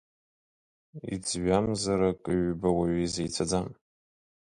Иӡҩамзар 1.13 2.01
акы-ҩба 2.09 2.69
уаҩы 2.77 3.01
изеицәаӡам. 3.05 3.67